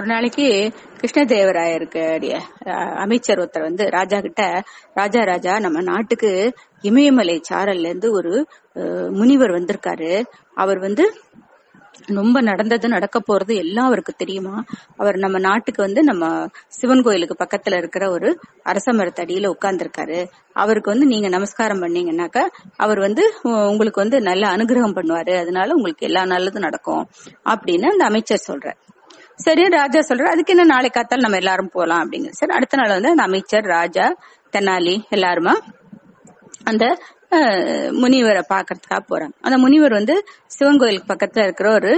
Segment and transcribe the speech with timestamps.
[0.00, 2.40] ஒரு நாளைக்கு கிருஷ்ணதேவராயருக்கு
[2.96, 4.62] அமைச்சர் ஒருத்தர் வந்து ராஜா கிட்ட
[4.94, 8.46] ராஜா ராஜா நம்ம நாட்டுக்கு இமயமலை சாரல்ல இருந்து ஒரு
[9.12, 10.24] முனிவர் வந்திருக்காரு.
[10.54, 11.20] அவர் வந்து
[12.06, 14.64] ரொம்ப நடந்தது நடக்க போறது எல்லாம் அவருக்கு தெரியுமா?
[14.96, 20.26] அவர் நம்ம நாட்டுக்கு வந்து நம்ம சிவன் கோயிலுக்கு பக்கத்துல இருக்கிற ஒரு அரச மரத்தடியில உட்கார்ந்துருக்காரு.
[20.52, 25.36] அவருக்கு வந்து நீங்க நமஸ்காரம் பண்ணீங்கன்னாக்கா அவர் வந்து உ- உங்களுக்கு வந்து நல்ல அனுகிரகம் பண்ணுவாரு.
[25.36, 27.08] அதனால உங்களுக்கு எல்லா நல்லதும் நடக்கும்.
[27.44, 28.94] அப்படின்னு அந்த அமைச்சர் சொல்றார்.
[29.36, 33.08] சரி ராஜா சொல்ற அதுக்கு என்ன நாளை காத்தால் நம்ம எல்லாரும் போலாம் அப்படிங்கிற சரி அடுத்த நாள் வந்து
[33.08, 34.06] அந்த அமைச்சர் ராஜா
[34.52, 35.54] தெனாலி எல்லாருமா
[36.64, 36.84] அந்த
[38.02, 39.32] முனிவரை பாக்குறதுக்காக போறாங்க.
[39.40, 41.92] அந்த முனிவர் வந்து சிவன் கோயிலுக்கு பக்கத்துல இருக்கிற ஒரு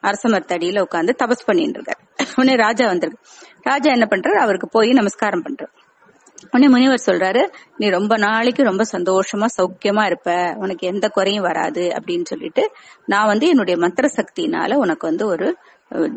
[0.00, 0.84] அரச மரத்தடியில
[1.22, 2.02] தபஸ் பண்ணிட்டு இருக்காரு.
[2.36, 3.22] உடனே ராஜா வந்திருக்கு.
[3.62, 4.38] ராஜா என்ன பண்றாரு?
[4.44, 5.72] அவருக்கு போய் நமஸ்காரம் பண்றாரு.
[6.50, 7.42] உடனே முனிவர் சொல்றாரு
[7.76, 10.54] நீ ரொம்ப நாளைக்கு ரொம்ப சந்தோஷமா சௌக்கியமா இருப்ப.
[10.56, 11.82] உனக்கு எந்த குறையும் வராது.
[11.98, 12.64] அப்படின்னு சொல்லிட்டு
[13.06, 15.56] நான் வந்து என்னுடைய மந்திர சக்தினால உனக்கு வந்து ஒரு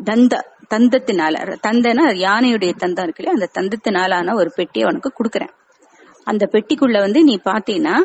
[0.04, 0.34] தந்த.
[0.74, 1.34] தந்தத்தினால.
[1.66, 3.34] தந்தைனா யானையுடைய தந்தம் இருக்கு இல்லையா?
[3.34, 5.52] அந்த தந்தத்தினாலான ஒரு பெட்டியை உனக்கு கொடுக்கறேன்.
[6.24, 7.96] அந்த பெட்டிக்குள்ள வந்து நீ பாத்தீங்கன்னா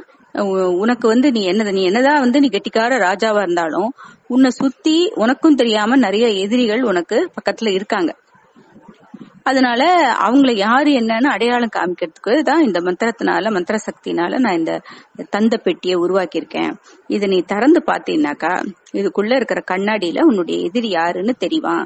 [0.78, 3.94] உனக்கு வந்து நீ என்னது நீ என்னதான் வந்து நீ கெட்டிக்கார ராஜாவா இருந்தாலும்
[4.28, 8.16] உன்னை சுத்தி உனக்கும் தெரியாம நிறைய எதிரிகள் உனக்கு பக்கத்துல இருக்காங்க.
[9.44, 9.83] அதனால
[10.23, 14.81] அவங்கள யாரு என்னன்னு அடையாளம் காமிக்கிறதுக்கு தான் இந்த மந்திரத்தினால மந்திர சக்தினால நான் இந்த
[15.30, 16.72] தந்த பெட்டியை உருவாக்கியிருக்கேன்.
[17.08, 18.53] இதை நீ திறந்து பாத்தீங்கன்னாக்கா
[18.94, 21.86] இதுக்குள்ள இருக்கிற கண்ணாடியில உன்னுடைய எதிரி யாருன்னு தெரிவான்.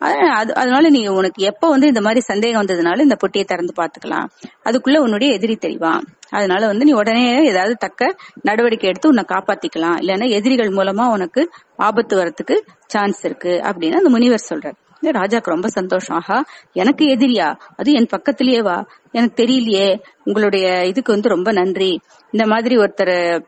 [0.00, 4.26] அது- அதனால நீ உனக்கு எப்ப வந்து இந்த மாதிரி சந்தேகம் வந்ததுனால இந்த பொட்டியை திறந்து பாத்துக்கலாம்
[4.64, 9.98] அதுக்குள்ள உன்னுடைய எதிரி தெரிவான் அதனால வந்து நீ உடனே ஏதாவது தக்க நடவடிக்கை எடுத்து உன்னை காப்பாத்திக்கலாம்.
[10.00, 14.74] இல்லைன்னா எதிரிகள் மூலமா உனக்கு ஆபத்து வரத்துக்கு சான்ஸ் இருக்கு அப்படின்னு அந்த முனிவர் சொல்றாரு.
[15.02, 16.16] ராஜாக்கு ரொம்ப சந்தோஷம்.
[16.16, 17.60] ஆஹா எனக்கு எதிரியா?
[17.76, 18.86] அது என் பக்கத்திலேயே வா.
[19.12, 20.00] எனக்கு தெரியலையே.
[20.24, 22.00] உங்களுடைய இதுக்கு வந்து ரொம்ப நன்றி.
[22.30, 23.44] இந்த மாதிரி ஒருத்தர்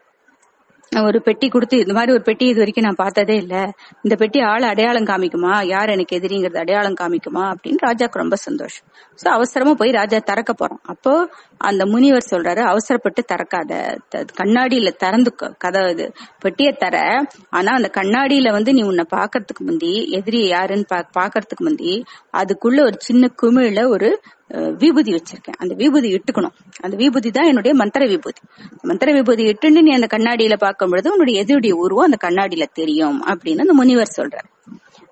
[0.97, 3.73] ஒரு பெட்டி கொடுத்து இந்த மாதிரி ஒரு பெட்டி இது வரைக்கும் நான் பார்த்ததே இல்ல.
[4.03, 5.67] இந்த பெட்டி ஆள் அடையாளம் காமிக்குமா?
[5.67, 7.55] யார் எனக்கு எதிரிங்கிறது அடையாளம் காமிக்குமா?
[7.55, 8.87] அப்படின்னு ராஜாக்கு ரொம்ப சந்தோஷம்.
[9.25, 13.99] சோ அவசரமா போய் ராஜா திறக்க போறோம் அப்போ அந்த முனிவர் சொல்றாரு அவசரப்பட்டு திறக்காத.
[14.43, 17.27] கண்ணாடியில திறந்து க- இது பெட்டியை தர.
[17.51, 23.33] ஆனா அந்த கண்ணாடியில வந்து நீ உன்னை பாக்குறதுக்கு முந்தி எதிரி யாருன்னு பா- முந்தி அதுக்குள்ள ஒரு சின்ன
[23.43, 25.59] குமிழ்ல ஒரு விபூதி வச்சிருக்கேன்.
[25.59, 26.55] அந்த விபூதி இட்டுக்கணும்.
[26.81, 28.41] அந்த விபூதி தான் என்னுடைய மந்திர விபூதி.
[28.83, 33.61] மந்திர விபூதி இட்டுன்னு நீ அந்த கண்ணாடியில பார்க்கும் பொழுது உன்னுடைய எதிரியுடைய உருவம் அந்த கண்ணாடியில தெரியும் அப்படின்னு
[33.61, 34.49] அந்த முனிவர் சொல்றார்.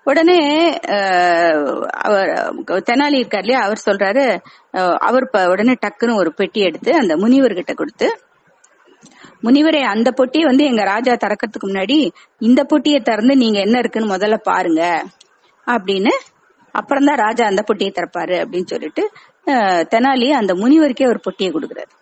[0.04, 0.38] உடனே
[1.98, 3.64] அவர் தெனாலி இருக்கார் இல்லையா?
[3.64, 4.24] அவர் சொல்றாரு
[4.96, 8.18] அவர் ப- உடனே டக்குன்னு ஒரு பெட்டி எடுத்து அந்த முனிவர்கிட்ட கொடுத்து
[9.42, 14.36] முனிவரே அந்த பொட்டியை வந்து எங்க ராஜா திறக்கிறதுக்கு முன்னாடி இந்த பொட்டியை திறந்து நீங்க என்ன இருக்குன்னு முதல்ல
[14.42, 15.04] பாருங்க
[15.66, 16.08] அப்படின்னு
[16.72, 19.10] அப்புறம்தான் ராஜா அந்த பொட்டியை திறப்பாரு அப்படின்னு சொல்லிட்டு
[19.92, 21.92] தெனாலி அந்த முனிவருக்கே ஒரு பொட்டியை கொடுக்குறாரு.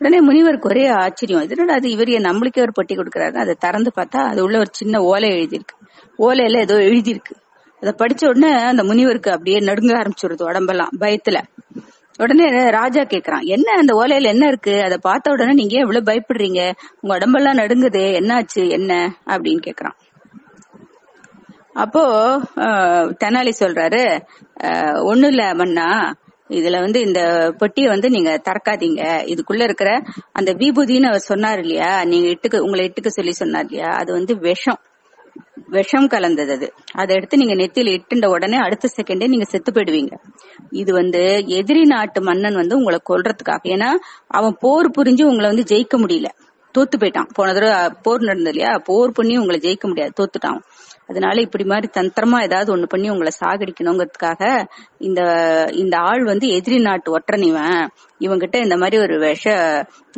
[0.00, 1.44] உடனே முனிவருக்கு ஒரே ஆச்சரியம்.
[1.46, 3.36] இதனால அது இவர் நம்மளுக்கே ஒரு பொட்டி கொடுக்குறாரு.
[3.44, 5.76] அதை திறந்து பார்த்தா அது உள்ள ஒரு சின்ன ஓலை எழுதியிருக்கு.
[6.18, 7.34] ஓலையில ஏதோ எழுதியிருக்கு.
[7.82, 11.38] அதை படிச்ச உடனே அந்த முனிவருக்கு அப்படியே நடுங்க ஆரம்பிச்சிருது உடம்பெல்லாம் பயத்துல.
[12.18, 14.74] உடனே ராஜா கேக்குறான் என்ன அந்த ஓலையில என்ன இருக்கு?
[14.82, 16.60] அதை பார்த்த உடனே நீங்க ஏன் இவ்வளவு பயப்படுறீங்க?
[17.00, 18.92] உங்க உடம்பெல்லாம் நடுங்குதே என்னாச்சு என்ன?
[19.26, 19.96] அப்படின்னு கேக்குறான்.
[21.82, 22.04] அப்போ
[23.22, 24.02] தெனாலி சொல்றாரு
[24.62, 25.86] ஒண்ணு ஒண்ணும் இல்ல மன்னா
[26.54, 27.20] இதுல வந்து இந்த
[27.58, 29.02] பொட்டியை வந்து நீங்க திறக்காதீங்க.
[29.26, 32.04] இதுக்குள்ள இருக்கிற அந்த விபூதின்னு அவர் சொன்னார் இல்லையா?
[32.04, 33.90] நீங்க இட்டுக்க உங்களை இட்டுக்க சொல்லி சொன்னார் இல்லையா?
[33.90, 34.78] அது வந்து விஷம்.
[35.68, 36.72] விஷம் கலந்தது அது.
[36.92, 40.12] அதை எடுத்து நீங்க நெத்தியில இட்டுண்ட உடனே அடுத்த செகண்டே நீங்க செத்து போயிடுவீங்க.
[40.70, 43.58] இது வந்து எதிரி நாட்டு மன்னன் வந்து உங்களை கொல்றதுக்காக.
[43.62, 43.88] ஏன்னா
[44.26, 46.26] அவன் போர் புரிஞ்சு உங்களை வந்து ஜெயிக்க முடியல.
[46.78, 47.28] தோத்து போயிட்டான்.
[47.32, 48.78] போன தடவை போர் நடந்தது இல்லையா?
[48.84, 50.12] போர் பண்ணி உங்களை ஜெயிக்க முடியாது.
[50.20, 50.60] தோத்துட்டான்.
[51.06, 54.66] அதனால இப்படி மாதிரி தந்திரமா ஏதாவது ஒண்ணு பண்ணி உங்களை சாகடிக்கணுங்கிறதுக்காக
[54.98, 55.22] இந்த
[55.72, 57.86] இந்த ஆள் வந்து எதிரி நாட்டு ஒற்றனிவன்.
[58.20, 59.50] இவங்கிட்ட இந்த மாதிரி ஒரு விஷ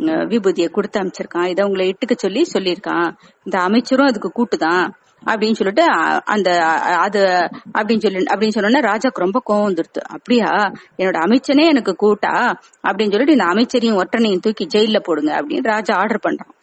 [0.01, 1.45] விபூதியை கொடுத்து அமைச்சிருக்கான்.
[1.45, 3.17] இதை உங்களை இட்டுக்க சொல்லி சொல்லியிருக்கான்.
[3.43, 4.89] இந்த அமைச்சரும் அதுக்கு கூட்டுதான்.
[5.25, 5.83] அப்படின்னு சொல்லிட்டு
[6.25, 6.63] அந்த
[6.97, 9.99] அது அப்படின்னு சொல்லி அப்படின்னு சொன்னோன்னா ராஜாக்கு ரொம்ப கோவம் வந்துருது.
[9.99, 10.49] அப்படியா?
[10.97, 12.53] என்னோட அமைச்சனே எனக்கு கூட்டா?
[12.87, 16.56] அப்படின்னு சொல்லிட்டு இந்த அமைச்சரையும் ஒற்றனையும் தூக்கி ஜெயில போடுங்க அப்படின்னு ராஜா ஆர்டர் பண்றான்.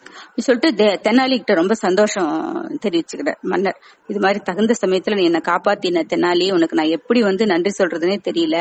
[0.00, 2.30] இப்படி சொல்லிட்டு தெ- தெனாலிகிட்ட ரொம்ப சந்தோஷம்
[2.82, 7.70] தெரிவிச்சுக்கிறார் மன்னர் இது மாதிரி தகுந்த சமயத்துல நீ என்ன காப்பாத்தின தெனாலி உனக்கு நான் எப்படி வந்து நன்றி
[7.78, 8.56] சொல்றதுனே தெரியல.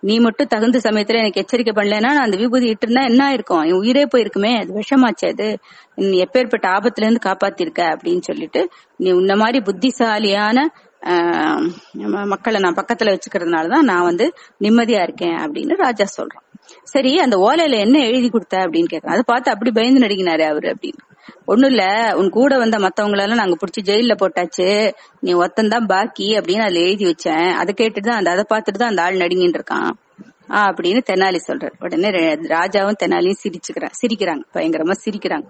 [0.00, 3.72] நீ மட்டும் தகுந்த சமயத்துல எனக்கு எச்சரிக்கை பண்ணலன்னா நான் அந்த விபூதி இட்டு இருந்தா என்ன இருக்கும் என்
[3.72, 5.48] உயிரே போயிருக்குமே அது விஷமாச்சு அது.
[5.94, 8.62] நீ எப்பேற்பட்ட ஆபத்துல இருந்து காப்பாத்திருக்க அப்படின்னு சொல்லிட்டு
[8.96, 10.68] நீ உன்ன மாதிரி புத்திசாலியான
[11.02, 11.66] ஆஹ்,
[12.26, 16.44] மக்களை நான் பக்கத்துல வச்சுக்கிறதுனாலதான் நான் வந்து நிம்மதியா இருக்கேன் அப்படின்னு ராஜா சொல்றான்.
[16.82, 21.08] சரி அந்த ஓலையில என்ன எழுதி கொடுத்த அப்படின்னு கேக்குறான் அதை பார்த்து அப்படி பயந்து நடிக்கினாரு அவரு அப்படின்னு.
[21.44, 24.92] ஒண்ணும் இல்ல உன் கூட வந்த மத்தவங்களெல்லாம் நாங்க புடிச்சு ஜெயில போட்டாச்சு.
[25.20, 27.52] நீ ஒத்தந்தான் பாக்கி அப்படின்னு அதுல எழுதி வச்சேன்.
[27.52, 29.90] அதை கேட்டுட்டு தான் அந்த அதை பார்த்துட்டு தான் அந்த ஆள் நடுங்கின்னு இருக்கான்.
[30.48, 31.72] ஆஹ் அப்படின்னு தெனாலி சொல்றாரு.
[31.78, 34.40] உடனே ராஜாவும் தெனாலியும் சிரிச்சுக்கிறாங்க சிரிக்கிறாங்க.
[34.54, 35.46] பயங்கரமா சிரிக்கிறாங்க.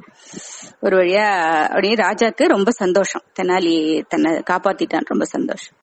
[0.80, 3.22] ஒரு வழியா அப்படியே ராஜாக்கு ரொம்ப சந்தோஷம்.
[3.40, 5.00] தெனாலி தன்னை காப்பாத்திட்டான்.
[5.04, 5.74] ரொம்ப சந்தோஷம்.